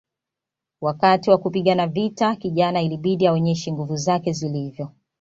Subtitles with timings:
[0.81, 4.91] Wakati wa kupigana vita kijana ilibidi aonyeshe nguvu zake zilivyo